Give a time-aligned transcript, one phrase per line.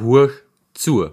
[0.00, 0.32] Hurch
[0.74, 1.10] zu.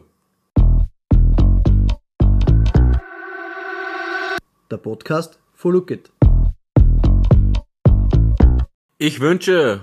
[4.70, 6.12] Der Podcast von Look It.
[8.98, 9.82] Ich wünsche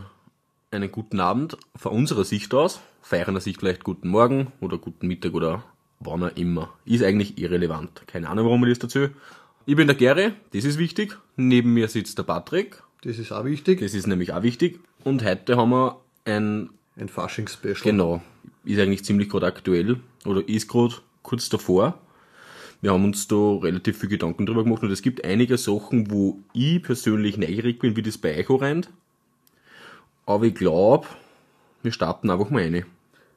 [0.71, 2.81] einen guten Abend von unserer Sicht aus.
[3.03, 5.63] Feiernder Sicht vielleicht guten Morgen oder guten Mittag oder
[6.01, 6.73] wann auch immer.
[6.85, 8.03] Ist eigentlich irrelevant.
[8.07, 9.09] Keine Ahnung, warum ich das dazu.
[9.67, 11.17] Ich bin der Gary, das ist wichtig.
[11.37, 13.81] Neben mir sitzt der Patrick, Das ist auch wichtig.
[13.81, 14.81] das ist nämlich auch wichtig.
[15.05, 17.77] Und heute haben wir ein, Ein Fasching-Special.
[17.83, 18.23] genau,
[18.65, 21.99] ist eigentlich ziemlich gerade aktuell oder ist gerade kurz davor.
[22.81, 26.41] Wir haben uns da relativ viel Gedanken drüber gemacht und es gibt einige Sachen, wo
[26.53, 28.91] ich persönlich neugierig bin, wie das bei euch rennt.
[30.27, 31.07] Aber ich glaube,
[31.83, 32.85] wir starten einfach mal rein.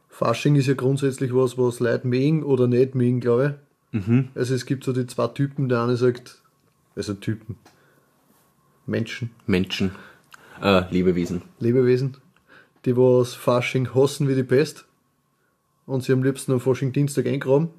[0.09, 3.57] Fasching ist ja grundsätzlich was, was Leute mögen oder nicht mögen, glaube
[3.93, 4.07] ich.
[4.07, 4.29] Mhm.
[4.35, 5.69] Also es gibt so die zwei Typen.
[5.69, 6.41] Der eine sagt,
[6.95, 7.55] also Typen,
[8.85, 9.91] Menschen, Menschen,
[10.61, 11.43] äh, Lebewesen.
[11.59, 12.17] Lebewesen,
[12.85, 14.86] die was Fasching hassen wie die Pest
[15.87, 17.69] und sie am liebsten am Fasching Dienstag eingraben.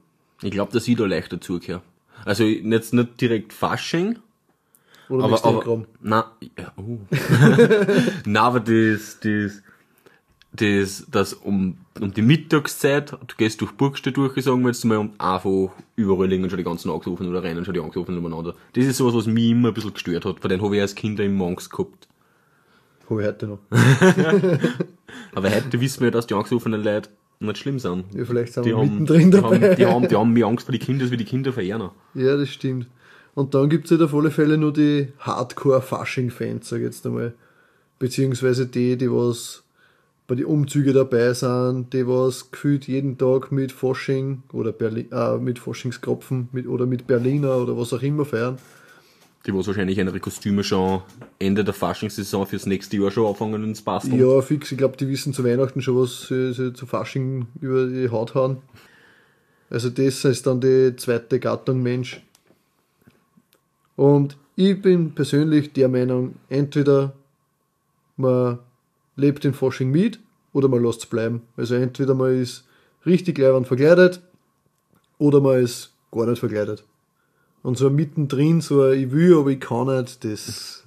[0.42, 1.82] Ich glaube, dass ich da leicht dazugehöre.
[2.24, 4.18] Also jetzt nicht direkt Fasching,
[5.08, 6.98] Oder aber, aber na, ja, oh.
[8.24, 9.62] na, aber das, das,
[10.52, 14.98] das, das um, um die Mittagszeit, du gehst durch Burgstedt durch, sagen wir jetzt mal,
[14.98, 18.54] und einfach überall liegen schon die ganzen angesoffen oder rennen schon die angesoffen umeinander.
[18.72, 20.40] Das ist sowas, was mich immer ein bisschen gestört hat.
[20.40, 22.08] Vor den habe ich als Kind immer Angst gehabt.
[23.08, 23.58] Habe ich heute noch.
[25.34, 28.04] Aber heute wissen wir, dass die angesoffenen Leute nicht schlimm sind.
[28.14, 29.60] Ja, vielleicht sind Die wir haben, mittendrin die, dabei.
[29.60, 31.90] haben, die, haben, die haben mehr Angst vor die Kinder, als wie die Kinder verehren.
[32.14, 32.86] Ja, das stimmt.
[33.34, 37.34] Und dann gibt's halt auf alle Fälle nur die Hardcore-Fasching-Fans, sag ich jetzt einmal.
[37.98, 39.62] Beziehungsweise die, die was
[40.26, 45.38] bei den Umzügen dabei sind, die was gefühlt jeden Tag mit Fasching oder Berlin, äh,
[45.38, 48.58] mit Faschingskropfen mit, oder mit Berliner oder was auch immer feiern.
[49.46, 51.02] Die was wahrscheinlich ihre Kostüme schon
[51.38, 54.18] Ende der Faschingssaison fürs nächste Jahr schon anfangen ins Basteln.
[54.18, 54.72] Ja, fix.
[54.72, 58.34] Ich glaube, die wissen zu Weihnachten schon, was sie, sie zu Fasching über die Haut
[58.34, 58.58] hauen.
[59.70, 62.22] Also das ist dann die zweite Gattung Mensch.
[63.96, 67.12] Und ich bin persönlich der Meinung, entweder
[68.16, 68.58] man
[69.16, 70.18] lebt den Fasching mit
[70.52, 71.42] oder man lässt es bleiben.
[71.56, 72.64] Also entweder man ist
[73.06, 74.20] richtig leibend verkleidet
[75.18, 76.84] oder man ist gar nicht verkleidet.
[77.62, 80.84] Und so mittendrin, so ein ich will, aber ich kann nicht, das...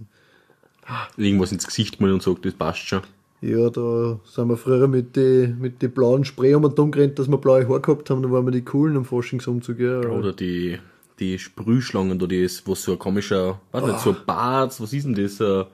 [1.15, 3.01] Irgendwas ins Gesicht mal und sagt, das passt schon.
[3.41, 7.17] Ja, da sind wir früher mit den mit die blauen Spray um und dumm gerannt,
[7.17, 9.99] dass wir blaue Haare gehabt haben, dann waren wir die coolen am Faschingsumzug, ja.
[10.01, 10.77] Oder die,
[11.19, 15.05] die Sprühschlangen, da das, was so ein komischer, weiß nicht, so ein Bart, was ist
[15.05, 15.39] denn das?
[15.39, 15.65] Äh,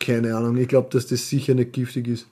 [0.00, 2.26] Keine Ahnung, ich glaube, dass das sicher nicht giftig ist.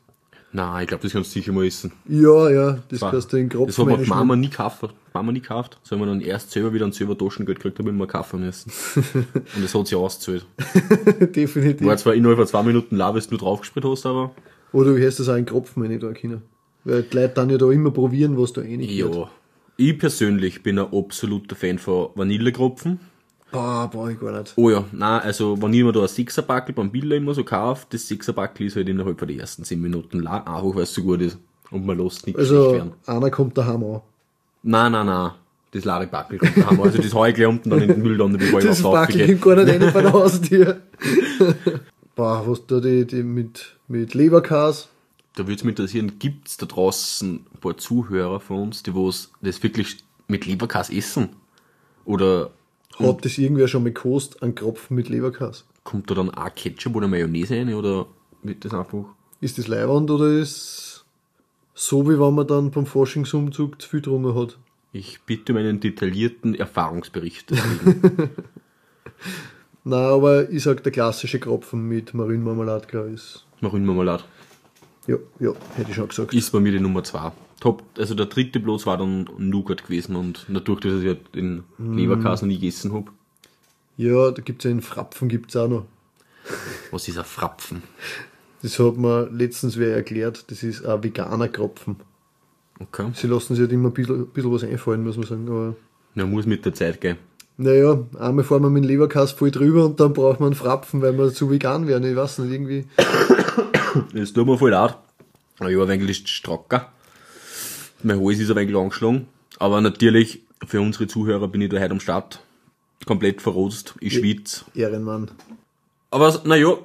[0.55, 1.93] Nein, ich glaube, das kannst du sicher mal essen.
[2.07, 4.95] Ja, ja, das War- kannst du in Kropf Das hat die Mama nie gekauft.
[5.15, 5.79] Mama nie gekauft.
[5.83, 8.41] So haben wir dann erst selber wieder ein selber Taschengeld gekriegt, habe ich mir kaufen
[8.41, 8.71] müssen.
[8.95, 10.47] Und das hat sich ausgezahlt.
[11.35, 11.87] Definitiv.
[11.87, 14.33] War zwar innerhalb von zwei Minuten lau, bis du nur draufgespritzt hast, aber
[14.73, 16.43] Oder du hast das auch in den Kropf meine da können.
[16.85, 19.31] Weil die Leute dann ja da immer probieren, was da rein ja.
[19.79, 23.01] Ich persönlich bin ein absoluter Fan von Vanillekropfen.
[23.53, 24.55] Boah, brauch ich gar nicht.
[24.57, 27.87] Oh ja, nein, also wenn ich mir da ein Sechserpackel beim Billa immer so kaufe,
[27.91, 31.03] das Sechserpackel ist halt innerhalb von den ersten 10 Minuten la, einfach weil es so
[31.03, 31.39] gut ist.
[31.71, 32.93] Und man lässt nichts Also, werden.
[33.07, 34.01] einer kommt daheim an.
[34.63, 35.31] Nein, nein, nein.
[35.71, 36.81] Das Laripackel kommt daheim.
[36.83, 38.93] Also das hau ich gleich unten dann in den Müll, dann bevor ich Das was
[38.93, 40.81] Backel kommt gar nicht rein bei der Haustür.
[42.15, 44.89] Boah, was da die, die mit, mit Leberkas.
[45.35, 49.31] Da würde es mich interessieren, gibt's da draußen ein paar Zuhörer von uns, die was
[49.41, 49.97] das wirklich
[50.29, 51.31] mit Leberkas essen?
[52.05, 52.51] Oder
[52.99, 55.65] Hat das irgendwer schon mal gekostet, einen Kropf mit Leberkas?
[55.85, 57.75] kommt da dann auch Ketchup oder Mayonnaise rein?
[57.75, 58.07] Oder
[58.45, 59.05] wird das einfach...
[59.41, 61.05] Ist das Leihwand oder ist
[61.75, 64.59] so, wie wenn man dann beim Forschungsumzug zu viel drungen hat?
[64.93, 67.51] Ich bitte um einen detaillierten Erfahrungsbericht.
[69.85, 73.15] Nein, aber ich sag, der klassische Kropfen mit Marinmarmelade, glaube ich.
[73.15, 74.23] ist- Marinmarmelade.
[75.09, 76.33] Ja, ja, hätte ich schon gesagt.
[76.33, 77.33] Ist bei mir die Nummer zwei.
[77.63, 81.63] Top, also der dritte bloß war dann Nougat gewesen und dadurch, dass ich ja den
[81.79, 83.13] Leberkas noch nie gegessen hab.
[83.97, 85.85] Ja, da gibt's ja einen Frapfen, gibt's auch noch.
[86.91, 87.85] Was ist ein Frapfen?
[88.63, 91.97] Das hat mir letztens wer erklärt, das ist ein veganer Kropfen.
[92.81, 93.13] Okay.
[93.15, 95.49] Sie lassen sich halt immer ein bisschen, ein bisschen was einfallen, muss man sagen.
[95.49, 95.77] Aber
[96.17, 97.17] Ja, muss mit der Zeit gehen.
[97.59, 101.01] naja, einmal fahren wir mit dem Leberkas voll drüber und dann braucht man einen Frapfen,
[101.01, 102.11] weil wir zu vegan werden.
[102.11, 102.87] Ich weiß nicht, irgendwie.
[104.15, 104.97] Das tut mir voll leid.
[105.61, 106.92] Aber ich war wenig stracker.
[108.03, 109.29] Mein Hals ist ein wenig angeschlagen.
[109.59, 112.41] Aber natürlich, für unsere Zuhörer bin ich da heute am Start.
[113.07, 113.95] Komplett verrost.
[114.01, 114.65] Ich schwitze.
[114.75, 115.31] Ehrenmann.
[116.11, 116.77] Aber naja,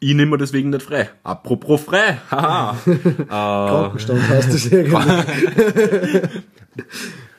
[0.00, 1.10] ich nehme mir deswegen nicht frei.
[1.22, 2.18] Apropos frei.
[2.30, 2.76] Haha.
[2.86, 2.96] äh,
[3.28, 6.28] Krankenstand heißt das irgendwie.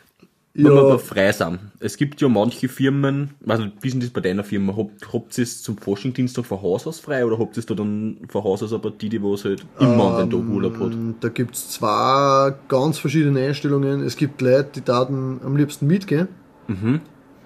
[0.53, 0.80] Wir Ja.
[0.81, 1.59] aber frei sind.
[1.80, 4.75] Es gibt ja manche Firmen, also wie ist denn das bei deiner Firma?
[4.75, 7.74] Habt, habt ihr es zum Forschungsdienstag von Haus aus frei oder habt ihr es da
[7.74, 10.92] dann von Haus aus eine Partie, die was halt immer an den Tag Urlaub hat?
[10.92, 14.03] Ähm, Da gibt's zwei ganz verschiedene Einstellungen.
[14.03, 16.27] Es gibt Leute, die daten am liebsten mitgehen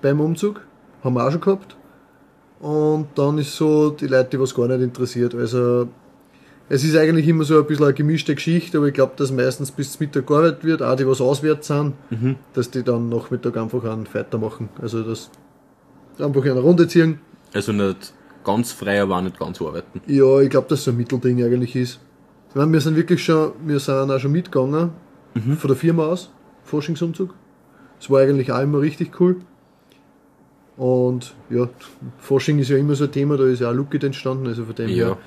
[0.01, 0.61] beim Umzug.
[1.03, 1.77] Haben wir auch schon gehabt.
[2.59, 5.35] Und dann ist so die Leute, die was gar nicht interessiert.
[5.35, 5.87] Also
[6.69, 9.71] es ist eigentlich immer so ein bisschen eine gemischte Geschichte, aber ich glaube, dass meistens
[9.71, 11.93] bis zum Mittag gearbeitet wird, auch die was auswärts sind,
[12.53, 14.69] dass die dann Nachmittag einfach einen weitermachen.
[14.81, 15.29] Also das
[16.19, 17.19] einfach eine Runde ziehen.
[17.53, 18.13] Also nicht
[18.43, 20.01] ganz frei, aber auch nicht ganz arbeiten.
[20.07, 21.99] Ja, ich glaube, dass so ein Mittelding eigentlich ist.
[22.49, 24.91] Ich meine, wir sind wirklich schon, wir sind auch schon mitgegangen,
[25.33, 26.31] von der Firma aus,
[26.63, 27.33] Forschungsumzug.
[27.99, 29.37] Das war eigentlich auch immer richtig cool.
[30.77, 31.69] Und ja,
[32.17, 34.75] Forschung ist ja immer so ein Thema, da ist ja auch Lookit entstanden, also von
[34.75, 35.07] dem Ja.
[35.07, 35.17] her.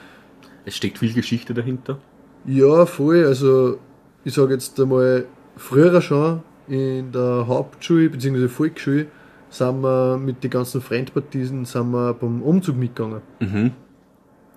[0.64, 1.98] Es steckt viel Geschichte dahinter.
[2.46, 3.24] Ja, voll.
[3.24, 3.78] Also,
[4.24, 5.26] ich sage jetzt einmal,
[5.56, 8.48] früher schon in der Hauptschule bzw.
[8.48, 9.06] Volksschule
[9.50, 13.22] sind wir mit den ganzen Fremdpartien sind wir beim Umzug mitgegangen.
[13.40, 13.72] Mhm.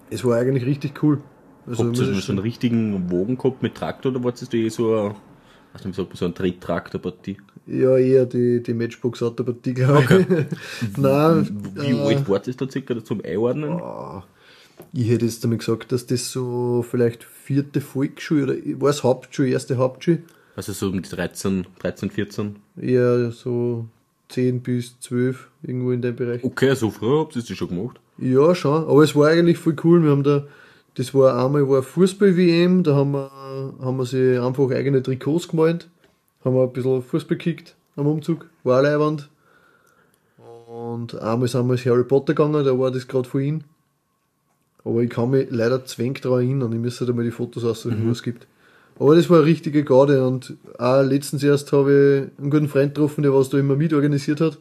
[0.09, 1.21] Es war eigentlich richtig cool.
[1.65, 4.69] Also, Habt ihr ich so einen richtigen Wogen gehabt mit Traktor oder war es eh
[4.69, 5.15] so ein,
[5.73, 7.37] sagt man, so ein Tretttraktor-Partie?
[7.67, 10.97] Ja, eher die, die Matchbox Autopartie, glaube ich.
[10.97, 13.79] Nein, Wie äh, alt war das da circa zum Einordnen?
[14.93, 19.49] Ich hätte jetzt damit gesagt, dass das so vielleicht vierte Volksschule oder war es Hauptschule,
[19.49, 20.23] erste Hauptschule?
[20.55, 22.55] Also so um die 13, 13, 14.
[22.79, 23.87] Eher so
[24.29, 26.43] 10 bis 12, irgendwo in dem Bereich.
[26.43, 27.99] Okay, so früh habt ihr das schon gemacht.
[28.17, 28.83] Ja, schon.
[28.87, 30.03] Aber es war eigentlich voll cool.
[30.03, 30.45] Wir haben da,
[30.95, 33.31] das war einmal war Fußball-WM, da haben wir,
[33.81, 35.89] haben wir sich einfach eigene Trikots gemalt,
[36.43, 39.29] haben wir ein bisschen Fußball gekickt am Umzug, war Leihwand.
[40.67, 43.63] Und einmal sind wir ins Harry Potter gegangen, da war das gerade von ihm.
[44.83, 48.09] Aber ich kann mich leider zwängt daran erinnern, ich müsste da mal die Fotos aussuchen,
[48.09, 48.47] was es gibt.
[48.99, 52.93] Aber das war eine richtige Garde und auch letztens erst habe ich einen guten Freund
[52.95, 54.57] getroffen, der was da immer mitorganisiert hat.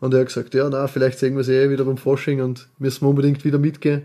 [0.00, 2.68] Und er hat gesagt, ja, na, vielleicht sehen wir sie eh wieder beim Fasching und
[2.78, 4.02] müssen wir unbedingt wieder mitgehen.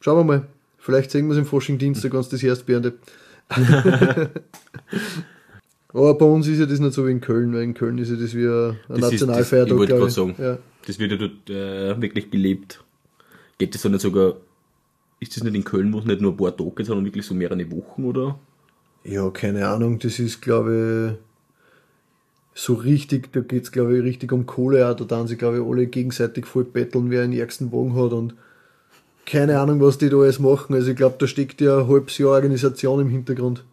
[0.00, 0.46] Schauen wir mal.
[0.78, 2.64] Vielleicht sehen wir es im Fasching Dienstag, wenn es das erst.
[5.92, 8.10] Aber bei uns ist ja das nicht so wie in Köln, weil in Köln ist
[8.10, 10.34] ja das wie ein Das ist- das- Nationalfeiertag, ich wollte gerade sagen.
[10.38, 10.58] Ja.
[10.86, 12.82] Das wird ja dort äh, wirklich gelebt.
[13.60, 14.38] Geht das dann nicht sogar,
[15.20, 17.26] ist das nicht in Köln, wo es nicht nur ein paar Tage geht, sondern wirklich
[17.26, 18.40] so mehrere Wochen, oder?
[19.04, 21.18] ja, keine Ahnung, das ist, glaube
[22.54, 24.96] ich, so richtig, da geht's glaube ich, richtig um Kohle auch.
[24.96, 28.34] Da dann sie, glaube ich, alle gegenseitig voll betteln, wer den ärgsten Wagen hat und
[29.24, 30.74] keine Ahnung, was die da alles machen.
[30.74, 33.64] Also ich glaube, da steckt ja ein halbes Jahr Organisation im Hintergrund.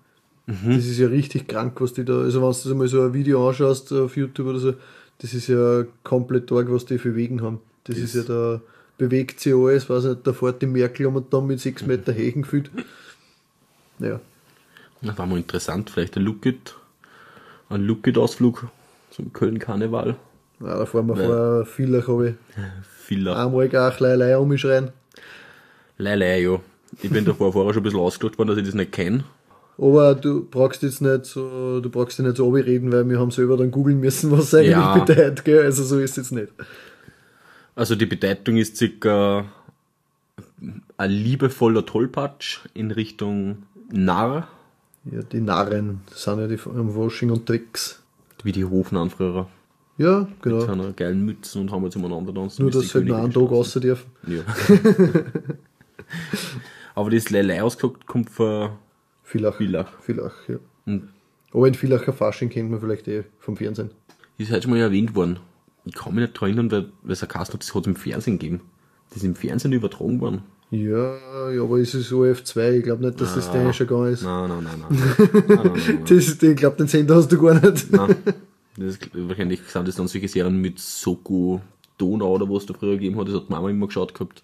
[0.46, 3.14] Das ist ja richtig krank, was die da, also wenn du dir mal so ein
[3.14, 4.74] Video anschaust auf YouTube oder so,
[5.18, 7.60] das ist ja komplett arg, was die für Wegen haben.
[7.84, 8.62] Das, ist ja da,
[8.98, 12.12] bewegt sich alles, weiß nicht, da fährt die Merkel um und dann mit sechs Meter
[12.14, 12.70] Hechen gefühlt.
[14.00, 14.20] Ja.
[15.02, 16.76] Das war mal interessant, vielleicht ein Lookit,
[17.70, 18.68] ein Lookit-Ausflug
[19.12, 20.16] zum Köln-Karneval.
[20.60, 21.26] Ja, da fahren wir Ja.
[21.28, 22.36] vor Villach, habe ich
[23.06, 23.38] Vieler.
[23.38, 24.90] einmal gar Leilei umschreien.
[25.98, 26.60] Leilei, ja.
[27.02, 29.24] Ich bin davor vorher schon ein bisschen ausgelacht worden, dass ich das nicht kenne.
[29.78, 33.30] Aber du brauchst jetzt nicht so, du brauchst dich nicht so reden, weil wir haben
[33.30, 34.98] selber dann googeln müssen, was es eigentlich Ja.
[34.98, 35.64] bedeutet, gell?
[35.64, 36.52] Also so ist es jetzt nicht.
[37.78, 39.46] Also die Bedeutung ist circa
[40.98, 44.48] ein liebevoller Tollpatsch in Richtung Narr,
[45.06, 48.02] Ja, die Narren sind ja die am Washing unterwegs.
[48.44, 49.48] wie die Hofnarren früher.
[50.00, 50.60] Ja, Mit genau.
[50.62, 52.64] seiner geilen Mützen und haben jetzt umeinander tanzen.
[52.64, 54.10] Nur, dass sie halt nur einen Tag raus dürfen.
[54.28, 54.42] Ja.
[56.96, 58.72] Aber das Leilei ausgesagt kommt von
[59.24, 59.56] Villach.
[59.58, 60.00] Villach.
[60.02, 60.58] Villach, ja.
[60.88, 61.10] Und
[61.54, 63.92] Aber in Villacher Fasching kennt man vielleicht eh vom Fernsehen.
[64.40, 65.40] ist heute schon mal erwähnt worden.
[65.88, 67.96] Ich kann mich nicht erinnern, weil, weil es ein Cast hat, das hat es im
[67.96, 68.62] Fernsehen gegeben.
[69.10, 70.42] Das ist im Fernsehen übertragen worden.
[70.70, 72.72] Ja, ja, aber ist es OF2?
[72.80, 74.24] Ich glaube nicht, dass das der schon gegangen ist.
[74.24, 75.00] Nein, nein, nein, nein.
[75.32, 76.00] nein, nein, nein.
[76.02, 77.90] Das ist, ich glaube, den Sender hast du gar nicht.
[77.92, 78.16] Nein.
[78.76, 81.62] Das ist, wahrscheinlich sind das dann solche Serien mit Soko
[81.98, 83.28] Donau oder was da früher gegeben hat.
[83.30, 84.44] Das hat Mama immer geschaut gehabt.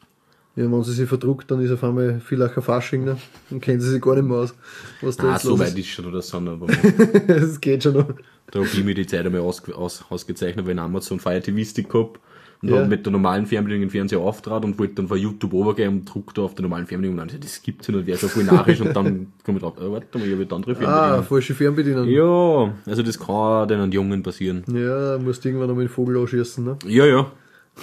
[0.55, 3.17] Ja, wenn sie sich verdruckt, dann ist auf einmal Villacher Fasching, ne?
[3.50, 4.53] Dann kennen sie sich gar nicht mehr aus,
[5.01, 5.79] was da Ah, so weit ist.
[5.79, 6.38] ist schon oder so.
[6.38, 6.67] Aber
[7.27, 8.07] Das geht schon noch.
[8.51, 11.63] Da habe ich mir die Zeit einmal aus, aus, ausgezeichnet, weil ich Amazon Fire TV
[11.69, 12.19] Stick gehabt
[12.62, 12.77] und Ja.
[12.77, 16.05] habe mit der normalen Fernbedienung den Fernseher auftrat und wollte dann von YouTube runtergehen und
[16.05, 18.43] druck da auf der normalen Fernbedienung und dann das gibt's ja nicht, wäre schon voll
[18.43, 21.23] narrisch und dann komme ich drauf, äh, warte mal, ich habe eine andere Ah, Fernbedienung.
[21.25, 22.07] falsche Fernbedienung.
[22.07, 24.63] Ja, also das kann den Jungen passieren.
[24.67, 26.77] Ja, musst irgendwann einmal den Vogel anschießen, ne?
[26.88, 27.31] Ja, ja.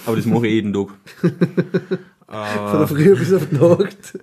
[0.05, 0.87] Aber das mache ich jeden Tag.
[2.27, 4.19] Von der Früh bis auf die Nacht.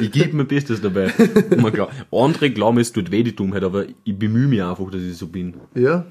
[0.00, 1.12] Ich gebe mein Bestes dabei.
[1.50, 1.90] Immer klar.
[2.10, 5.28] Andere glauben, es tut weh, die Dummheit, aber ich bemühe mich einfach, dass ich so
[5.28, 5.54] bin.
[5.74, 6.06] Ja,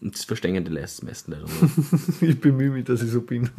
[0.00, 2.22] Und das verstehen die Leute meisten leider nicht.
[2.22, 3.50] ich bemühe mich, dass ich so bin.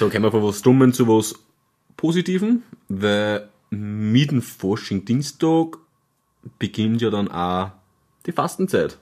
[0.00, 1.36] So, kommen wir von was Dummen zu was
[1.96, 5.78] Positiven, weil mit dem Fasching Dienstag
[6.58, 7.70] beginnt ja dann auch
[8.26, 8.98] die Fastenzeit.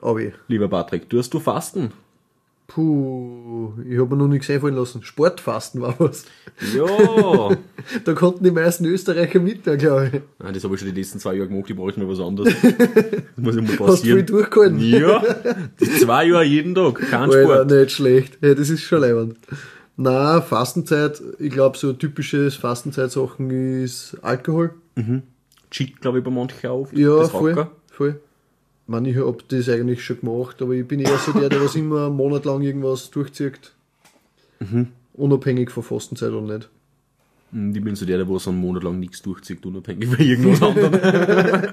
[0.00, 0.34] Aber ich.
[0.46, 1.90] Lieber Patrick, tust du Fasten?
[2.68, 5.02] Puh, ich habe mir noch nichts einfallen lassen.
[5.02, 6.24] Sportfasten war was.
[6.74, 7.56] Ja.
[8.04, 10.20] Da konnten die meisten Österreicher mit, glaube ich.
[10.40, 12.18] Nein, das habe ich schon die letzten zwei Jahre gemacht, ich brauche jetzt mal was
[12.18, 12.52] anderes.
[12.62, 12.74] Das
[13.36, 14.26] muss immer Hast du passieren.
[14.26, 14.80] durchgehalten?
[14.80, 15.22] Ja,
[15.80, 17.70] die zwei Jahre jeden Tag, kein Alter, Sport.
[17.70, 18.38] nicht schlecht.
[18.42, 19.38] Ja, das ist schon leibend.
[19.96, 23.50] Na, Fastenzeit, ich glaube, so typisches Fastenzeitsachen
[23.84, 24.74] ist Alkohol.
[25.70, 26.92] Cheat, glaube ich, bei manchen auf.
[26.92, 27.68] Ja, voll.
[27.92, 28.20] Voll.
[28.86, 31.60] Ich meine, ich hab das eigentlich schon gemacht, aber ich bin eher so der, der
[31.60, 33.72] was immer einen Monat lang irgendwas durchzieht.
[34.60, 34.88] Mhm.
[35.14, 36.68] Unabhängig von Fastenzeit oder nicht.
[37.50, 40.62] Und Ich bin so der, der was einen Monat lang nichts durchzieht, unabhängig von irgendwas
[40.68, 41.72] anderem.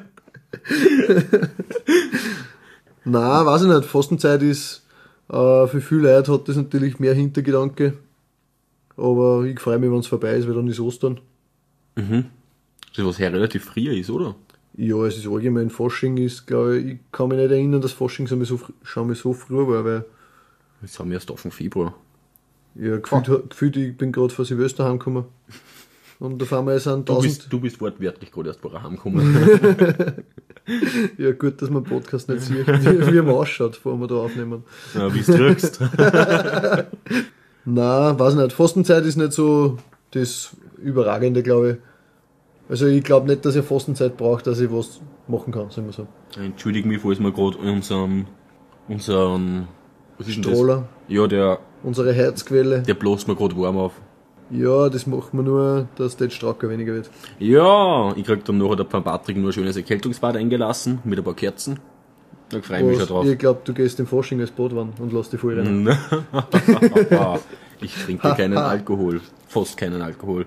[3.05, 3.85] Na, weiß ich nicht.
[3.85, 4.83] Fastenzeit ist,
[5.29, 7.93] äh, für viele Leute hat das natürlich mehr Hintergedanke.
[8.97, 11.19] Aber ich freue mich, wenn es vorbei ist, weil dann ist Ostern.
[12.89, 14.35] Das ist was her relativ früh ist, oder?
[14.75, 18.27] Ja, es ist allgemein, Fasching ist, glaube ich, ich kann mich nicht erinnern, dass Fasching
[18.27, 20.05] so, schon mal so früh war, weil,
[20.81, 21.93] Jetzt haben wir erst Anfang Februar.
[22.75, 25.25] ja, gefühlt, gefühlt ich bin gerade von Silvester heimgekommen.
[26.19, 30.23] Und auf einmal sind Du 1000, bist, du bist wortwörtlich gerade erst vorher heimgekommen.
[31.17, 34.63] ja gut, dass man Podcast nicht sieht, wie, wie man ausschaut, bevor wir da aufnehmen.
[34.93, 35.79] ja, wie du drückst.
[37.65, 39.77] Na, weiß nicht, Fastenzeit ist nicht so
[40.11, 41.77] das Überragende, glaube ich.
[42.69, 45.93] Also ich glaube nicht, dass ich Fastenzeit brauche, dass ich was machen kann, sagen wir
[45.93, 46.07] so.
[46.41, 48.27] Entschuldige mich, falls wir gerade unseren,
[48.87, 49.67] unseren,
[50.17, 50.53] was ist denn das?
[50.53, 52.81] Stroller, Ja, der, unsere Herzquelle.
[52.81, 53.93] der bläst mir gerade warm auf.
[54.49, 57.09] Ja, das machen wir nur, dass der Stracker weniger wird.
[57.39, 61.33] Ja, ich krieg dann nachher der Patrick nur ein schönes Erkältungsbad eingelassen, mit ein paar
[61.33, 61.79] Kerzen.
[62.49, 63.25] Da freue ich mich schon drauf.
[63.25, 65.89] ich glaube, du gehst im Fasching als Badwann und lass dich voll rennen.
[67.81, 69.21] ich trinke keinen Alkohol.
[69.47, 70.45] Fast keinen Alkohol.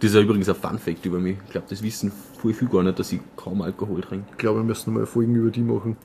[0.00, 1.36] Das ist ja übrigens ein Fun Fact über mich.
[1.46, 4.26] Ich glaube, das wissen voll viel gar nicht, dass ich kaum Alkohol trinke.
[4.32, 5.96] Ich glaube, wir müssen mal Folgen über die machen.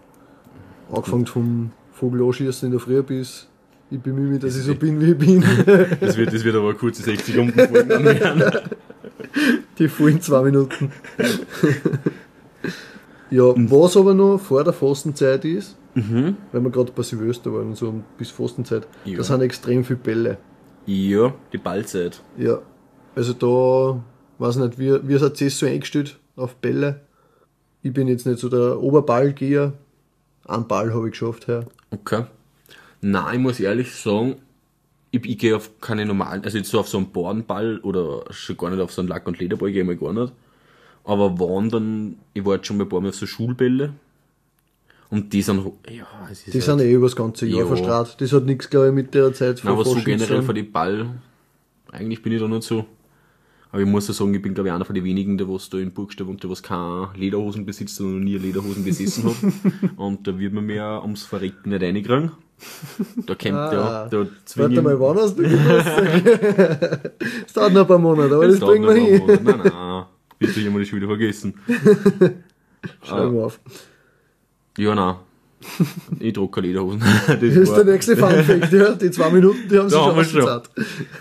[0.91, 3.47] Angefangen vom Vogel anschießen in der Früh bis
[3.91, 5.41] ich bemühe mich, dass ich so bin, wie ich bin.
[6.01, 8.51] Das wird, das wird aber eine kurze 60 Stunden Folgen.
[9.77, 10.91] Die vollen zwei Minuten.
[13.29, 17.77] ja, was aber noch vor der Fastenzeit ist, weil wir gerade bei Silvester waren und
[17.77, 19.17] so und bis Fastenzeit, Ja.
[19.17, 20.37] da sind extrem viele Bälle.
[20.87, 22.21] Ja, die Ballzeit.
[22.37, 22.59] Ja.
[23.15, 24.03] Also da,
[24.43, 27.01] weiß nicht, wie, wie seid ihr so eingestellt auf Bälle?
[27.81, 29.73] Ich bin jetzt nicht so der Oberballgeher.
[30.45, 31.65] Einen Ball habe ich geschafft, Herr.
[31.91, 32.25] Okay.
[33.01, 34.35] Nein, ich muss ehrlich sagen,
[35.11, 38.57] ich, ich gehe auf keine normalen, also jetzt so auf so einen Bornball oder schon
[38.57, 40.33] gar nicht auf so einen Lack- und Lederball gehe ich mal gar nicht.
[41.03, 43.93] Aber wandern, ich war jetzt schon mal ein paar Mal auf so Schulbälle.
[45.11, 47.65] Und die sind, ja, es ist Die halt, sind eh über das ganze Jahr Ja.
[47.67, 48.17] verstrahlt.
[48.19, 51.11] Das hat nichts, glaube ich, mit der Zeit Nein, aber so generell für die Ball,
[51.91, 52.85] eigentlich bin ich da nicht so.
[53.75, 55.69] Aber ich muss ja sagen, ich bin glaube ich einer von den wenigen, der was
[55.69, 59.35] da in Burgstadt wohnt, der was keine Lederhosen besitzt und noch nie Lederhosen besessen hat.
[59.97, 62.31] und da wird man mir ums Verrecken nicht reinkriegen.
[63.25, 63.73] Da kommt Ah.
[63.73, 67.11] ja, da Warte mal, wann hast du Geburtstag?
[67.45, 69.21] Es dauert noch ein paar Monate, aber das bringen wir hin.
[69.43, 70.05] Nein, nein,
[70.39, 71.55] wird sich immer die Schule vergessen.
[73.03, 73.59] Schreiben wir auf.
[74.77, 75.15] Ja, nein.
[76.19, 77.03] Ich druck keine Lederhosen.
[77.27, 78.93] Das ist der nächste Fun Fact, ja.
[78.93, 80.61] Die zwei Minuten, die haben sich Da schon haben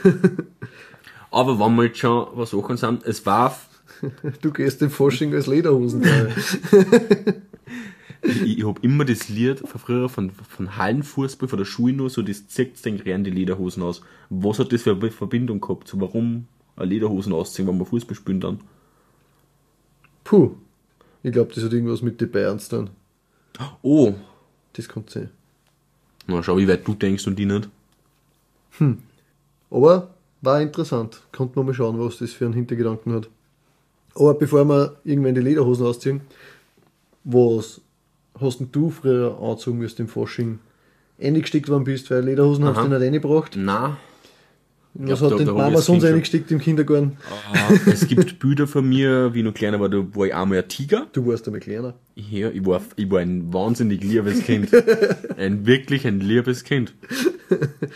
[0.03, 0.47] schon.
[1.35, 3.59] Aber wenn wir jetzt schon was Sachen sind, es war
[4.41, 6.03] Du gehst im Fasching als Lederhosen.
[8.23, 12.09] ich, ich hab immer das Lied von früher von, von Hallenfußball, von der Schule noch,
[12.09, 14.03] so das zieht den rein die Lederhosen aus.
[14.31, 15.89] Was hat das für eine Verbindung gehabt?
[15.89, 18.61] So, warum eine Lederhosen ausziehen, wenn wir Fußball spielen dann?
[20.23, 20.53] Puh.
[21.23, 22.91] Ich glaube, das hat irgendwas mit den Bayern zu tun.
[23.83, 24.15] Oh,
[24.75, 25.31] Das kann sein.
[26.27, 27.69] na schau, wie weit du denkst und die nicht.
[29.71, 30.15] Aber
[30.45, 31.21] war interessant.
[31.33, 33.29] Konnte man mal schauen, was das für einen Hintergedanken hat.
[34.15, 36.21] Aber bevor wir irgendwann die Lederhosen ausziehen,
[37.25, 37.81] was
[38.41, 40.59] hast denn du früher angezogen, wie du im Fasching
[41.21, 42.11] eingesteckt worden bist?
[42.11, 43.55] Weil Lederhosen hast du nicht reingebracht.
[43.57, 43.97] Na,
[44.97, 47.17] Was Ja, hat da- ich Mama sonst eingesteckt im Kindergarten?
[47.53, 50.59] äh, es gibt Bilder von mir, wie ich noch kleiner war, da war ich einmal
[50.59, 51.09] ein Tiger.
[51.13, 51.95] Du warst einmal kleiner.
[52.15, 54.71] Ja, ich war, ich war ein wahnsinnig liebes Kind.
[55.37, 56.95] Ein wirklich ein liebes Kind.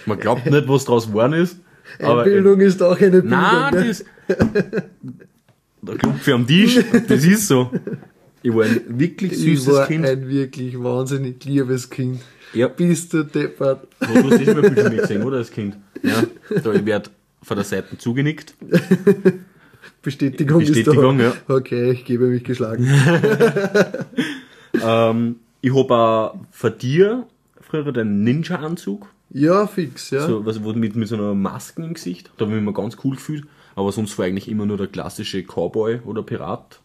[0.07, 1.59] Man glaubt nicht, was draus geworden ist.
[2.01, 3.31] Aber Bildung ist auch eine Bildung.
[3.31, 3.87] Nein, ne?
[3.89, 4.05] das.
[5.83, 7.71] Der Klopfe am Tisch, das ist so.
[8.43, 10.05] Ich war ein wirklich ich süßes war Kind.
[10.07, 12.21] ein wirklich wahnsinnig liebes Kind.
[12.53, 13.87] Ja, Bist du deppert.
[14.01, 15.77] du hast nicht mehr viel gesehen, oder, als Kind?
[16.03, 16.25] Ja,
[16.63, 17.11] da, ich werd
[17.43, 18.55] von der Seite zugenickt.
[20.03, 21.33] Bestätigung, Bestätigung, ist ja.
[21.47, 21.55] da.
[21.57, 22.89] Okay, ich gebe mich geschlagen.
[24.83, 27.27] Ähm, ich hab auch von dir
[27.61, 29.07] früher den Ninja-Anzug.
[29.31, 30.27] Ja, fix, ja.
[30.27, 32.31] So, was, mit, mit so einer Maske im Gesicht.
[32.39, 33.45] Da habe ich mich ganz cool gefühlt.
[33.75, 36.81] Aber sonst war eigentlich immer nur der klassische Cowboy oder Pirat.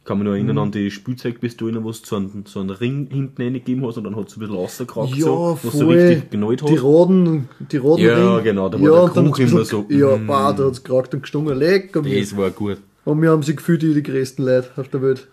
[0.00, 3.06] Ich kann mich noch erinnern an die Spielzeugpistolen, wo es so einen, so einen Ring
[3.10, 5.70] hinten reingegeben hast und dann hat es ein bisschen rausgekrackt, Ja, so, voll.
[5.80, 6.82] du richtig genäht Die hast.
[6.82, 8.44] Roden, die Roden Ja, Ring.
[8.44, 10.26] genau, da war der hat's immer so, Ja, mm.
[10.26, 11.94] bah, da hat's geragt und gestungen, leck.
[11.94, 12.78] Und, Das war gut.
[13.04, 15.28] und wir haben sie gefühlt wie die größten Leute auf der Welt.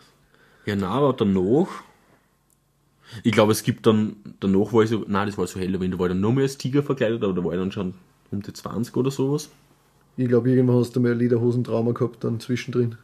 [0.67, 1.67] Ja, nein, aber danach,
[3.23, 5.99] ich glaube, es gibt dann, danach war ich so, nein, das war so Halloween, da
[5.99, 7.93] war ich dann noch mehr als Tiger verkleidet, aber da war ich dann schon
[8.31, 9.49] um die 20 oder sowas.
[10.17, 12.95] Ich glaube, irgendwann hast du mal Lederhosentrauma gehabt, dann zwischendrin.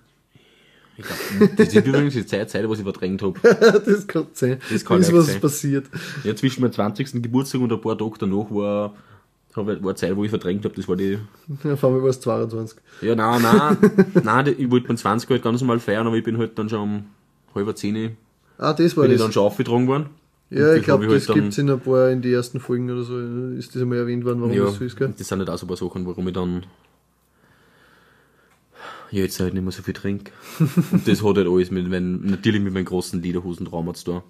[0.97, 3.39] Ich glaube, das ist übrigens die Zeit, Zeit, was ich verdrängt habe.
[3.85, 4.59] das kann sein.
[4.71, 5.41] Das kann ist was sein.
[5.41, 5.85] passiert.
[6.23, 7.21] Ja, zwischen meinem 20.
[7.21, 8.95] Geburtstag und ein paar Tage danach war,
[9.55, 11.17] war eine Zeit, wo ich verdrängt habe, das war die,
[11.63, 12.77] Ja, auf einmal war es 22.
[13.01, 13.77] ja, nein, nein,
[14.23, 16.79] nein, ich wollte meinen 20 halt ganz normal feiern, aber ich bin halt dann schon
[16.81, 17.05] um
[17.53, 18.17] halber zehn,
[18.57, 19.25] Ah, das war bin ich das.
[19.27, 20.07] dann schon aufgetragen worden.
[20.49, 23.19] Ja, ich glaube, das halt gibt's in ein paar, in die ersten Folgen oder so,
[23.57, 25.13] ist das einmal erwähnt worden, warum Ja, das so ist, gell?
[25.17, 26.63] das sind halt auch so ein paar Sachen, warum ich dann
[29.11, 30.31] ja, jetzt halt nicht mehr so viel trinke.
[30.59, 34.21] Und das hat halt alles mit, mein, natürlich mit meinem großen Lederhosentrauma zu tun.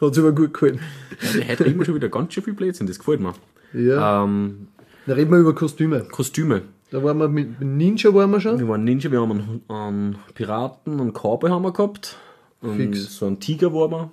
[0.00, 0.80] Hat sich aber gut gefallen.
[1.20, 3.34] Also, heute reden wir schon wieder ganz schön viel Blödsinn, das gefällt mir.
[3.72, 4.24] Ja.
[4.24, 4.68] Ähm,
[5.06, 6.04] Dann reden wir über Kostüme.
[6.04, 6.62] Kostüme.
[6.90, 8.58] Da waren wir mit mit Ninja waren wir schon.
[8.58, 12.16] Wir waren Ninja, wir haben einen, einen Piraten, einen Cowboy haben wir gehabt.
[12.60, 13.16] Und Fix.
[13.16, 14.10] so einen Tiger waren wir.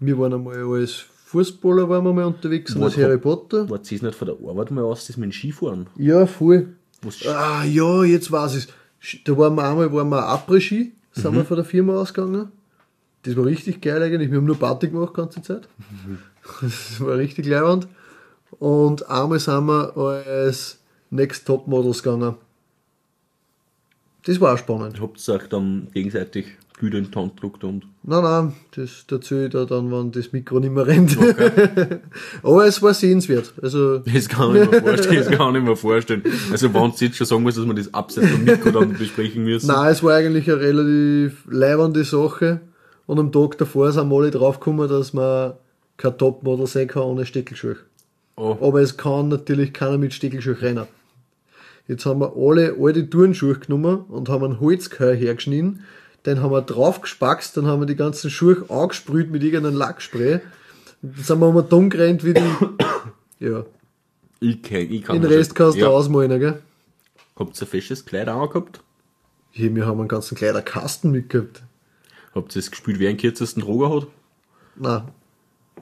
[0.00, 3.68] Wir waren einmal als Fußballer waren wir mal unterwegs und als Harry Potter.
[3.68, 5.86] War das nicht von der Arbeit mal aus, das mit dem Skifahren?
[5.96, 6.74] Ja, voll.
[7.02, 8.68] Was Ah, ja, jetzt weiß ich's.
[9.24, 12.50] Da waren wir einmal, waren wir Après-Ski, sind wir von der Firma ausgegangen.
[13.22, 14.30] Das war richtig geil eigentlich.
[14.30, 15.68] Wir haben nur Party gemacht die ganze Zeit.
[16.62, 17.86] Das war richtig leibend.
[18.58, 20.78] Und einmal sind wir als
[21.10, 22.36] Next Top Models gegangen.
[24.24, 24.98] Das war auch spannend.
[25.00, 26.46] habt ihr euch dann gegenseitig
[26.78, 30.32] Güter in die Hand gedruckt und Nein, nein, das erzähle ich da dann, wenn das
[30.32, 31.16] Mikro nicht mehr rennt.
[32.42, 33.52] Aber es war sehenswert.
[33.60, 36.22] Also, Das kann ich mir vorstellen, das kann ich mir vorstellen.
[36.50, 39.44] Also wenn du jetzt schon sagen musst, dass wir das abseits vom Mikro dann besprechen
[39.44, 39.66] müssen.
[39.66, 42.60] Nein, es war eigentlich eine relativ leibende Sache.
[43.06, 45.54] Und am Tag davor sind wir alle draufgekommen, dass man
[45.98, 47.76] kein Topmodel sein kann ohne Steckelschuhe.
[48.36, 50.86] Oh, Aber es kann natürlich keiner mit Steckelschuhe rennen.
[51.88, 55.80] Jetzt haben wir alle alte Turnschuhe genommen und haben einen Holzkeil hergeschnitten.
[56.28, 60.40] Den haben wir draufgespackst, dann haben wir die ganzen Schuhe angesprüht mit irgendeinem Lackspray.
[61.00, 62.42] Dann sind wir den Dumm gerannt wie die...
[63.40, 63.64] Ja,
[64.40, 65.86] ich kenn, ich kann den Rest kannst du ja.
[65.88, 66.60] ausmalen, gell?
[67.36, 68.82] Habt ihr ein festes Kleid auch gehabt?
[69.52, 71.62] Hier, wir haben einen ganzen kleinen Kasten mitgehabt.
[72.34, 74.06] Habt ihr das gespielt, wer den kürzesten Droger hat?
[74.76, 75.02] Nein,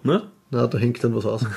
[0.02, 0.30] Ne?
[0.50, 1.44] nein, da hängt dann was aus.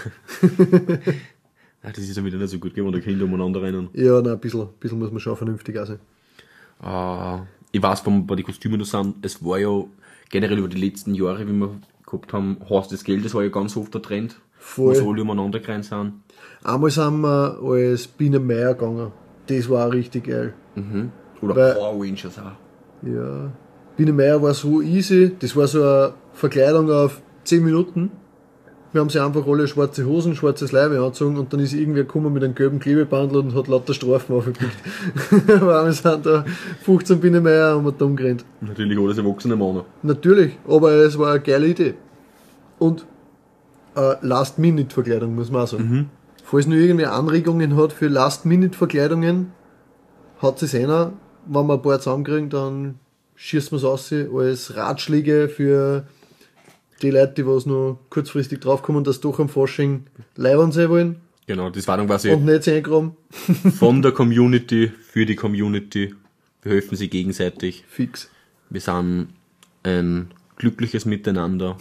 [1.82, 3.88] Ah, das ist ja wieder nicht so gut geworden, da Kinder umeinander rennen.
[3.94, 6.00] Ja, nein, ein bisschen, ein bisschen muss man schon vernünftig auch sein.
[6.84, 9.84] Äh, ich weiß, wir bei den Kostümen sind, es war ja
[10.30, 11.70] generell über die letzten Jahre, wie wir
[12.06, 14.40] gehabt haben, Haus des Geldes war ja ganz oft der Trend.
[14.58, 14.96] Voll.
[14.96, 16.14] Wo so alle umeinander gerannt sind.
[16.64, 19.12] Einmal sind wir als Biene Meier gegangen.
[19.48, 20.54] Das war auch richtig geil.
[20.76, 21.12] Mhm.
[21.42, 23.08] Oder Weil- Power Rangers auch.
[23.08, 23.52] Ja.
[23.96, 25.32] Biene Meier war so easy.
[25.40, 28.12] Das war so eine Verkleidung auf 10 Minuten.
[28.92, 32.34] Wir haben sie einfach alle schwarze Hosen, schwarzes Leibe angezogen und dann ist irgendwer gekommen
[32.34, 34.78] mit einem gelben Klebebandel und hat lauter Strafen aufgekriegt.
[35.62, 36.44] Aber wir sind da
[36.82, 38.44] 15 Biene Meier und wir dumm gerannt.
[38.62, 39.86] Natürlich alles erwachsene Männer.
[40.02, 41.94] Natürlich, aber es war eine geile Idee.
[42.80, 43.06] Und
[43.96, 46.10] äh, Last-Minute-Verkleidung, muss man auch sagen.
[46.44, 49.52] Falls nur irgendwer Anregungen hat für Last-Minute-Verkleidungen,
[50.42, 51.14] hat es einer,
[51.46, 53.00] wenn wir ein paar zusammenkriegen, dann
[53.36, 56.06] schießen wir es aus als Ratschläge für
[57.02, 61.72] die Leute, die was noch kurzfristig draufkommen, dass doch am Fasching leibern sein wollen Genau,
[61.72, 63.18] das war dann quasi und nicht sein graben.
[63.80, 66.14] von der Community für die Community.
[66.62, 67.84] Wir helfen sie gegenseitig.
[67.90, 68.30] Fix.
[68.70, 69.30] Wir sind
[69.82, 71.76] ein glückliches Miteinander.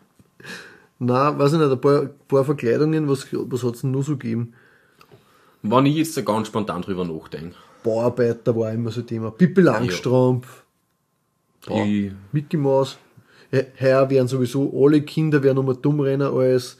[0.98, 4.18] Na, weiß ich nicht, ein paar, paar Verkleidungen, was, was hat es denn noch so
[4.18, 4.52] gegeben?
[5.62, 7.56] Wenn ich jetzt da ganz spontan drüber nachdenke.
[7.82, 9.30] Bauarbeiter war immer so ein Thema.
[9.30, 10.64] Pippi Langstrumpf.
[11.64, 11.86] Boah.
[11.86, 12.98] Ich, Mickey Mouse.
[13.80, 16.76] Heuer werden sowieso alle Kinder werden nochmal dumm rennen als,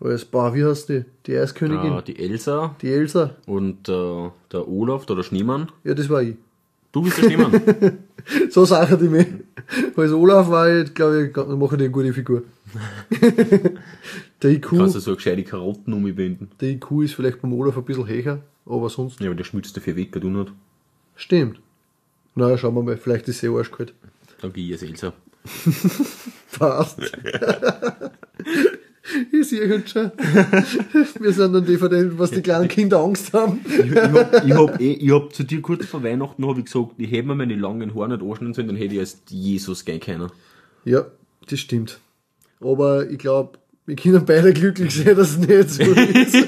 [0.00, 1.04] als, boah, wie heißt die?
[1.26, 1.92] Die Eiskönigin?
[1.98, 3.36] äh, die Elsa Die Elsa?
[3.46, 5.68] und äh, der Olaf, der, der Schneemann.
[5.84, 6.34] Ja, das war ich.
[6.92, 7.52] Du bist der Schneemann.
[8.50, 9.26] So Sachen, die mich.
[9.96, 12.44] Als Olaf war ich, glaube ich, mache ich eine gute Figur.
[14.42, 16.48] der IQ, Kannst du so eine gescheite Karotten umbinden.
[16.60, 19.76] der IQ ist vielleicht beim Olaf ein bisschen höher, aber sonst Ja, aber der schmutzt
[19.76, 20.52] dafür weg, du nicht.
[21.16, 21.60] stimmt.
[22.34, 23.92] Na, ja, schauen wir mal, vielleicht ist sie eh arschkalt.
[24.40, 25.12] Dann gehe ich als Elsa.
[26.58, 26.98] Passt.
[29.32, 30.12] ich sehe jetzt schon.
[31.18, 33.60] Wir sind dann die von denen, was die kleinen Kinder Angst haben.
[33.66, 36.66] Ich, ich, hab, ich, hab, eh, ich hab zu dir kurz vor Weihnachten hab ich
[36.66, 39.84] gesagt, ich hätte mir meine langen Haare nicht anschneiden sollen, dann hätte ich als Jesus
[39.84, 40.30] gehen können.
[40.84, 41.06] Ja,
[41.48, 41.98] das stimmt.
[42.60, 46.46] Aber ich glaube, wir können beide glücklich sein, dass es nicht so ist.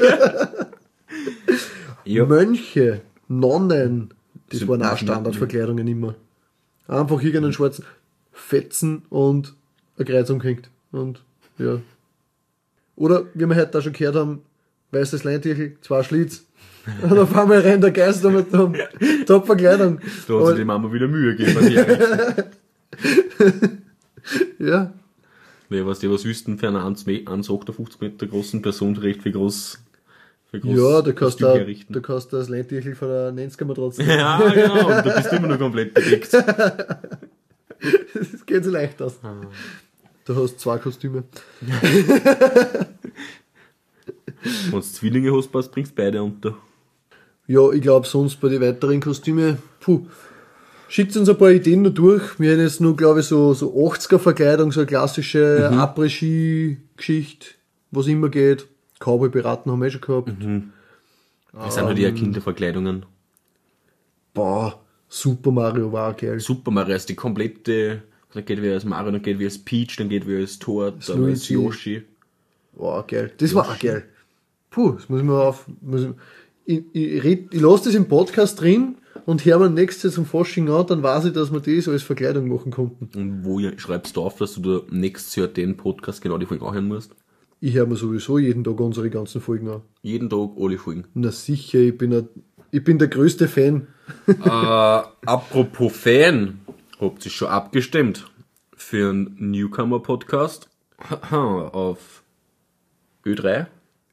[2.04, 2.26] Ja.
[2.26, 4.14] Mönche, Nonnen,
[4.50, 6.14] das Sind waren auch Standardverkleidungen immer.
[6.86, 7.84] Einfach irgendeinen schwarzen
[8.34, 9.54] Fetzen und
[9.98, 10.68] ein Kreuz umgehängt.
[10.92, 11.22] Und
[11.58, 11.80] ja.
[12.96, 14.42] Oder wie wir heute auch schon gehört haben,
[14.90, 16.44] weißes Leintichel, zwei Schlitz.
[17.02, 18.74] Und auf einmal rennt der Geist damit um.
[19.26, 20.00] Top Verkleidung.
[20.28, 22.44] Da hat sich die Mama wieder Mühe gegeben.
[24.58, 24.92] Ja,
[25.70, 29.78] Nee, was die was wüssten für einen 1,58 Meter großen Person recht für groß,
[30.50, 34.02] für groß ja, da kannst du da kannst du das Leintichel von der 90er Matratze.
[34.06, 34.86] Ja, genau.
[34.86, 36.32] Und da bist du immer noch komplett bedeckt.
[38.14, 39.18] Das geht so leicht aus.
[40.24, 41.24] Du hast zwei Kostüme.
[44.42, 46.56] Wenn du Zwillinge hast, passt, bringst du beide unter.
[47.46, 50.06] Ja, ich glaube sonst bei den weiteren Kostüme, puh,
[50.88, 52.38] schickt uns ein paar Ideen noch durch.
[52.40, 55.78] Wir haben jetzt nur, glaube ich, so, so 80er-Verkleidung, so eine klassische Mhm.
[55.78, 57.48] Après-Ski-Geschichte,
[57.90, 58.66] was immer geht.
[59.00, 60.30] Cowboy-Piraten haben wir eh schon gehabt.
[61.52, 63.04] Das sind halt eher Kinderverkleidungen.
[64.32, 64.80] Boah,
[65.16, 66.40] Super Mario war geil.
[66.40, 69.94] Super Mario ist die komplette, dann geht wie als Mario, dann geht wie als Peach,
[69.96, 71.54] dann geht wie als Toad, dann als Luigi.
[71.54, 72.02] Yoshi.
[72.76, 73.30] Boah, geil.
[73.38, 74.02] Das war auch geil.
[74.70, 75.66] Puh, das muss ich mir auf.
[75.80, 76.08] Muss ich,
[76.66, 80.68] ich, ich, red- ich lasse das im Podcast drin und höre mir nächstes zum Fasching
[80.68, 83.08] an, dann weiß ich, dass wir das als Verkleidung machen konnten.
[83.16, 86.66] Und wo schreibst du auf, dass du da nächstes Jahr den Podcast genau die Folge
[86.66, 87.14] anhören musst?
[87.60, 89.82] Ich höre mir sowieso jeden Tag unsere ganzen Folgen an.
[90.02, 91.04] Jeden Tag alle Folgen.
[91.14, 92.28] Na sicher, ich bin, ein,
[92.72, 93.86] ich bin der größte Fan.
[94.26, 96.60] Äh, apropos Fan,
[97.00, 98.30] habt ihr schon abgestimmt
[98.76, 100.68] für einen Newcomer-Podcast
[101.30, 102.22] auf
[103.24, 103.66] Ö3?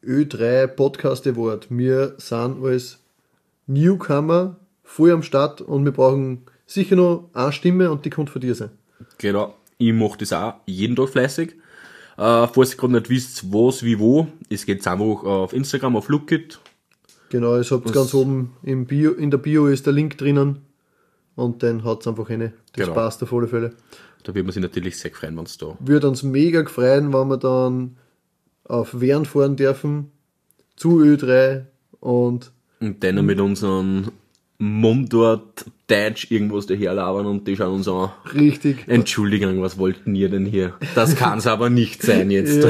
[0.03, 1.67] Ö3 Podcast Award.
[1.69, 2.99] Wir sind als
[3.67, 8.41] Newcomer voll am Start und wir brauchen sicher noch eine Stimme und die kommt von
[8.41, 8.71] dir sein.
[9.17, 11.55] Genau, ich mache das auch jeden Tag fleißig.
[12.17, 16.09] Äh, falls ihr gerade nicht wisst, was, wie, wo, es geht einfach auf Instagram, auf
[16.09, 16.59] Lookit.
[17.31, 20.59] Genau, es habt ganz oben im Bio, in der Bio ist der Link drinnen
[21.35, 22.51] und dann haut's einfach rein.
[22.73, 22.93] Das Genau.
[22.93, 23.71] passt auf alle Fälle.
[24.23, 25.77] Da wird man sich natürlich sehr freuen, wenn es da.
[25.79, 27.95] Würde uns mega freuen, wenn wir dann
[28.65, 30.11] auf Wern fahren dürfen,
[30.75, 31.63] zu Ö3
[32.01, 34.11] und Und dann mit unseren
[34.59, 38.11] Mundort Deutsch irgendwas daherlabern und die schauen uns an.
[38.35, 38.83] richtig.
[38.87, 40.73] Entschuldigung, was wollten ihr denn hier?
[40.95, 42.63] Das kann's aber nicht sein jetzt.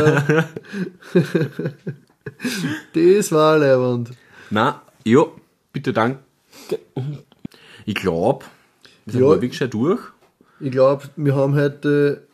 [2.93, 4.11] Das war leibend.
[4.51, 5.23] Na, ja,
[5.73, 6.19] bitte danke.
[7.85, 8.45] Ich glaube,
[9.05, 9.27] wir sind Ja.
[9.29, 10.01] mal wirklich schon durch.
[10.59, 12.27] Ich glaube, wir haben heute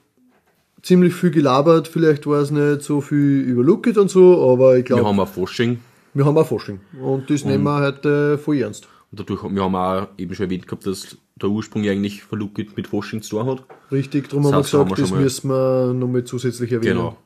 [0.82, 1.88] ziemlich viel gelabert.
[1.88, 5.20] Vielleicht war es nicht so viel über Lookit und so, aber ich Wir glaube, haben
[5.20, 5.80] ein Fasching
[6.14, 6.80] wir haben auch Forschung.
[7.00, 8.88] Und das nehmen wir heute voll ernst.
[9.12, 12.40] und dadurch, wir haben auch eben schon erwähnt gehabt, dass der Ursprung ja eigentlich von
[12.40, 13.64] Lookit mit Fasching zu tun hat.
[13.92, 16.98] Richtig, darum haben wir Das haben gesagt, wir das mal- müssen wir nochmal zusätzlich erwähnen.
[16.98, 17.18] Genau.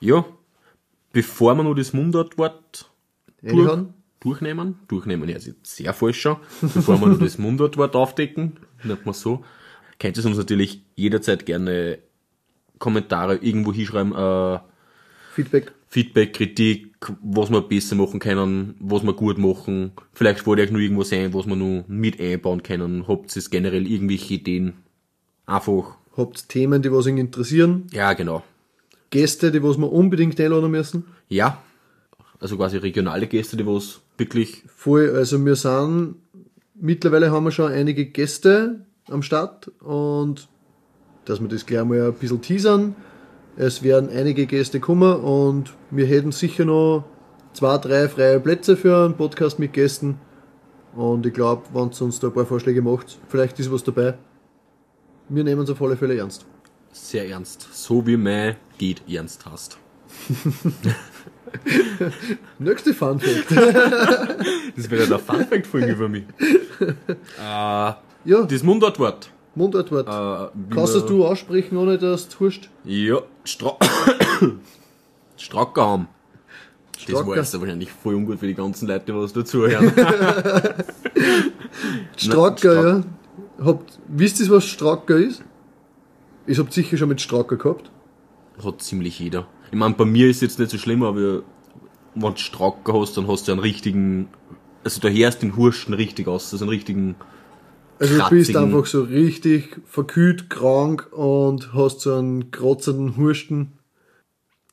[0.00, 0.26] Ja,
[1.14, 2.90] bevor wir noch das Mundartwort?
[4.20, 9.04] Durchnehmen, durchnehmen ja, ist jetzt sehr falsch schon, bevor wir noch das Mundartwort aufdecken, nennt
[9.04, 9.44] man so,
[9.98, 11.98] könnt ihr uns natürlich jederzeit gerne
[12.78, 14.58] Kommentare irgendwo hinschreiben, äh,
[15.32, 15.72] Feedback.
[15.88, 19.92] Feedback, Kritik, was wir besser machen können, was wir gut machen.
[20.12, 23.08] Vielleicht wollt ihr euch noch irgendwas ein, was wir noch mit einbauen können.
[23.08, 24.74] Habt ihr generell irgendwelche Ideen?
[25.46, 27.86] Einfach, Habt Themen, die was ihn interessieren.
[27.92, 28.42] ja, genau.
[29.10, 31.04] Gäste, die was wir unbedingt einladen müssen.
[31.28, 31.60] Ja,
[32.40, 36.16] also quasi regionale Gäste, die was wirklich, Voll, also wir sind,
[36.74, 40.48] mittlerweile haben wir schon einige Gäste am Start und
[41.26, 42.96] dass wir das gleich mal ein bisschen teasern.
[43.56, 47.04] Es werden einige Gäste kommen und wir hätten sicher noch
[47.52, 50.18] zwei, drei freie Plätze für einen Podcast mit Gästen.
[50.94, 54.14] Und ich glaube, wenn ihr uns da ein paar Vorschläge macht, vielleicht ist was dabei.
[55.28, 56.46] Wir nehmen es auf alle Fälle ernst.
[56.92, 57.68] sehr ernst.
[57.72, 59.78] So wie mein geht ernst hast.
[62.58, 63.50] Nächste Fun Fact.
[64.76, 66.24] Das wäre der Funfact-Folge über mich.
[66.80, 66.92] äh,
[67.42, 69.30] ja, das Mundartwort.
[69.54, 70.06] Mundartwort.
[70.08, 72.70] Äh, Kannst man- du aussprechen, ohne dass du huscht?
[72.84, 73.76] Ja, Stra
[75.36, 76.08] Strackerham.
[77.06, 79.90] Das war jetzt wahrscheinlich voll ungut für die ganzen Leute, die was dazuhören.
[82.16, 83.04] Stracker, Strack-
[83.58, 83.64] ja.
[83.64, 85.42] Habt, wisst ihr, was Stracker ist?
[86.46, 87.90] Ich habt sicher schon mit Stracker gehabt.
[88.64, 89.46] Hat ziemlich jeder.
[89.70, 91.42] Ich meine, bei mir ist jetzt nicht so schlimm, aber
[92.14, 94.28] wenn du Stracker hast, dann hast du einen richtigen,
[94.82, 97.14] also da hörst den Hursten richtig aus, also einen richtigen,
[97.98, 103.72] Also du bist einfach so richtig verkühlt, krank und hast so einen kratzenden Hursten.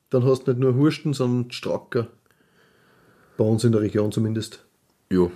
[0.09, 2.07] Dann hast du nicht nur Hursten, sondern Stracker.
[3.37, 4.65] Bei uns in der Region zumindest.
[5.11, 5.29] ja,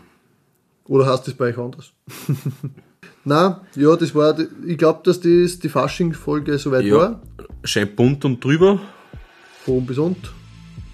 [0.85, 1.91] Oder heißt das bei euch anders?
[3.23, 7.21] Na, ja, das war, ich glaube, dass das die Fasching-Folge soweit ja, war.
[7.63, 8.79] schön bunt und drüber,
[9.65, 10.27] Von oben bis unten.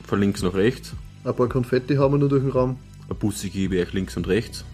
[0.05, 0.93] von links nach rechts.
[1.23, 2.77] Ein paar Konfetti haben wir noch durch den Raum.
[3.09, 4.65] Ein Bussi gebe ich euch links und rechts.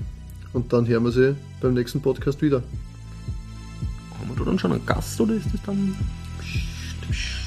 [0.54, 2.62] Und dann hören wir sie beim nächsten Podcast wieder.
[4.46, 5.96] dann schon ein Gast oder ist das dann...
[6.40, 7.43] Psst, psst.